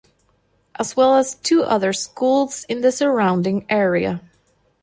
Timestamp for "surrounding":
2.91-3.67